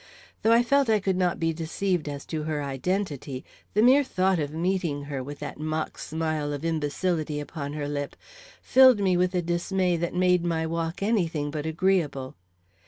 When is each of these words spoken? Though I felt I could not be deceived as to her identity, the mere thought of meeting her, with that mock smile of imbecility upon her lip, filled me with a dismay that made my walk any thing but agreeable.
Though 0.41 0.51
I 0.51 0.63
felt 0.63 0.89
I 0.89 0.99
could 0.99 1.15
not 1.15 1.39
be 1.39 1.53
deceived 1.53 2.09
as 2.09 2.25
to 2.25 2.41
her 2.45 2.63
identity, 2.63 3.45
the 3.75 3.83
mere 3.83 4.03
thought 4.03 4.39
of 4.39 4.49
meeting 4.51 5.03
her, 5.03 5.21
with 5.23 5.37
that 5.41 5.59
mock 5.59 5.99
smile 5.99 6.53
of 6.53 6.65
imbecility 6.65 7.39
upon 7.39 7.73
her 7.73 7.87
lip, 7.87 8.15
filled 8.63 8.99
me 8.99 9.15
with 9.15 9.35
a 9.35 9.43
dismay 9.43 9.97
that 9.97 10.15
made 10.15 10.43
my 10.43 10.65
walk 10.65 11.03
any 11.03 11.27
thing 11.27 11.51
but 11.51 11.67
agreeable. 11.67 12.33